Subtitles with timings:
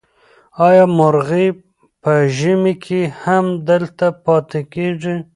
[0.67, 1.47] آیا مرغۍ
[2.01, 5.15] په ژمي کې هم دلته پاتې کېږي؟